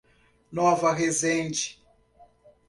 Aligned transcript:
Nova 0.51 0.93
Resende 0.93 1.77